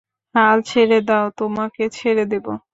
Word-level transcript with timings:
হাল 0.35 0.57
ছেড়ে 0.69 0.99
দাও, 1.01 1.25
তোমাকে 1.39 1.83
ছেড়ে 1.97 2.23
দেবো। 2.31 2.51